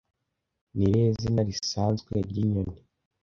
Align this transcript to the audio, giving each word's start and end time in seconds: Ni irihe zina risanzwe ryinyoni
Ni 0.75 0.83
irihe 0.87 1.09
zina 1.19 1.41
risanzwe 1.49 2.13
ryinyoni 2.29 2.77